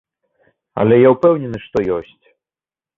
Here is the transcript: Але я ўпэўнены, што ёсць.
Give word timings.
Але 0.85 0.95
я 1.07 1.13
ўпэўнены, 1.17 1.57
што 1.69 1.77
ёсць. 2.01 2.21